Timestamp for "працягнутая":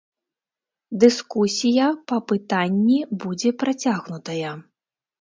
3.63-4.61